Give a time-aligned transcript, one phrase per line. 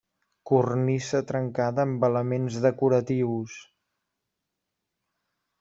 [0.51, 3.61] Cornisa trencada amb elements decoratius.